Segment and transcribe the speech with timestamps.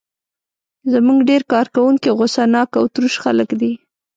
[0.93, 3.71] زموږ ډېر کارکوونکي غوسه ناک او تروش خلک دي.